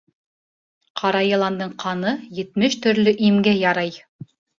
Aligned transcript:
Ҡара 1.01 1.19
йыландың 1.27 1.75
ҡаны 1.83 2.13
етмеш 2.37 2.79
төрлө 2.87 3.13
имгә 3.29 3.55
ярай. 3.59 4.01